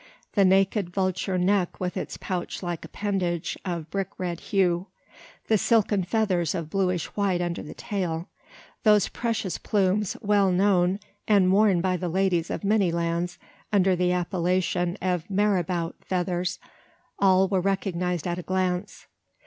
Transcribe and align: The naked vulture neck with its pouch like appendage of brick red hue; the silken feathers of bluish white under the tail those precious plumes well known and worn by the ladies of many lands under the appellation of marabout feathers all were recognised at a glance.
The 0.33 0.43
naked 0.43 0.89
vulture 0.89 1.37
neck 1.37 1.79
with 1.79 1.95
its 1.95 2.17
pouch 2.17 2.63
like 2.63 2.83
appendage 2.83 3.55
of 3.63 3.91
brick 3.91 4.07
red 4.17 4.39
hue; 4.39 4.87
the 5.47 5.59
silken 5.59 6.03
feathers 6.03 6.55
of 6.55 6.71
bluish 6.71 7.05
white 7.15 7.39
under 7.39 7.61
the 7.61 7.75
tail 7.75 8.27
those 8.81 9.07
precious 9.09 9.59
plumes 9.59 10.17
well 10.19 10.51
known 10.51 10.99
and 11.27 11.51
worn 11.51 11.81
by 11.81 11.97
the 11.97 12.09
ladies 12.09 12.49
of 12.49 12.63
many 12.63 12.91
lands 12.91 13.37
under 13.71 13.95
the 13.95 14.11
appellation 14.11 14.97
of 15.03 15.29
marabout 15.29 15.95
feathers 16.01 16.57
all 17.19 17.47
were 17.47 17.61
recognised 17.61 18.25
at 18.25 18.39
a 18.39 18.41
glance. 18.41 19.05